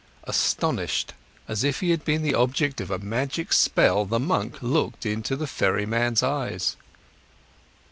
[0.23, 1.13] Astonished,
[1.47, 5.35] as if he had been the object of a magic spell, the monk looked into
[5.35, 6.75] the ferryman's eyes.